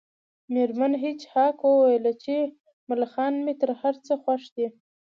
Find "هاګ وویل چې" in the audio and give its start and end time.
1.33-2.35